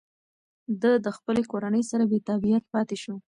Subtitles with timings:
[0.81, 3.15] ده د خپلې کورنۍ سره بېتابعیت پاتې شو.